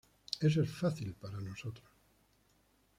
Eso 0.39 0.63
es 0.63 0.71
fácil 0.71 1.13
para 1.13 1.39
nosotros. 1.39 1.87